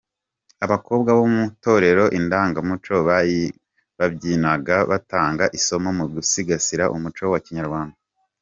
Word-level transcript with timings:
Abakobwa 0.65 1.09
bo 1.17 1.25
mu 1.33 1.41
Itorero 1.49 2.03
Indangamuco 2.19 2.95
babyinaga 4.01 4.77
banatanga 4.89 5.43
isomo 5.57 5.89
mu 5.97 6.05
gusigasira 6.13 6.83
umuco 6.95 7.23
wa 7.33 7.41
Kinyarwanda. 7.45 7.95